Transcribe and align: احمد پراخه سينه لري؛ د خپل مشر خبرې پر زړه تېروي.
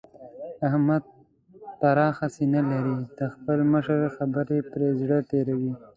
احمد 0.67 1.03
پراخه 1.79 2.27
سينه 2.35 2.61
لري؛ 2.71 2.97
د 3.17 3.19
خپل 3.33 3.57
مشر 3.71 3.99
خبرې 4.17 4.59
پر 4.71 4.81
زړه 4.99 5.19
تېروي. 5.29 5.73